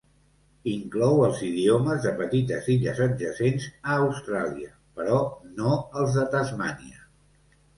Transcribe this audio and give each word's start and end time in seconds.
Inclou 0.69 1.19
els 1.25 1.41
idiomes 1.47 1.99
de 2.05 2.13
petites 2.21 2.71
illes 2.77 3.01
adjacents 3.07 3.67
a 3.75 3.99
Austràlia, 4.07 4.73
però 5.03 5.21
no 5.61 5.77
els 6.01 6.19
de 6.21 6.25
Tasmània. 6.37 7.07